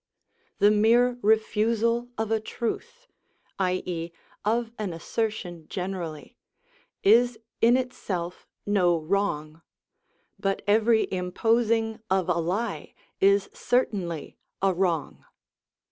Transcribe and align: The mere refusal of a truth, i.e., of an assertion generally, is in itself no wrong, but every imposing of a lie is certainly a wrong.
The 0.57 0.71
mere 0.71 1.19
refusal 1.21 2.09
of 2.17 2.31
a 2.31 2.39
truth, 2.39 3.05
i.e., 3.59 4.11
of 4.43 4.71
an 4.79 4.93
assertion 4.93 5.67
generally, 5.67 6.35
is 7.03 7.37
in 7.61 7.77
itself 7.77 8.47
no 8.65 8.97
wrong, 8.97 9.61
but 10.39 10.63
every 10.65 11.07
imposing 11.11 11.99
of 12.09 12.29
a 12.29 12.39
lie 12.39 12.95
is 13.19 13.47
certainly 13.53 14.37
a 14.59 14.73
wrong. 14.73 15.23